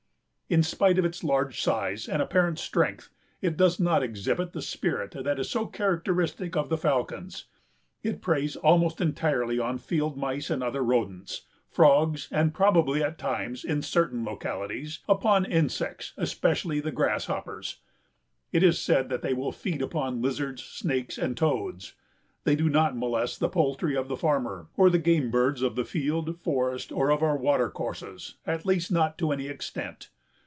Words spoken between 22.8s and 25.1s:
molest the poultry of the farmer or the